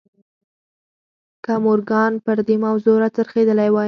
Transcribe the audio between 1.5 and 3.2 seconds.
مورګان پر دې موضوع را